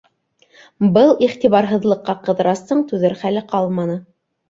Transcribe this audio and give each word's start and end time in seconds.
Был 0.95 1.13
иғтибарһыҙлыҡҡа 1.27 2.17
Ҡыҙырастың 2.25 2.85
түҙер 2.93 3.19
хәле 3.25 3.49
ҡалманы. 3.57 4.05